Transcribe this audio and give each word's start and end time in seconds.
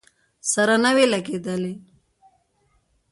سره 0.51 0.75
نه 0.83 0.91
وې 0.95 1.05
لګېدلې. 1.13 1.73